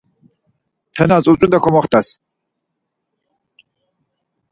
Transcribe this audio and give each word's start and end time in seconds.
Tenas 0.95 1.25
utzvi 1.31 1.47
do 1.51 1.59
komoxt̆as. 1.63 2.07